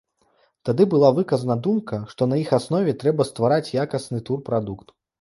[0.69, 5.01] Тады была выказана думка, што на іх аснове трэба ствараць якасны турпрадукт.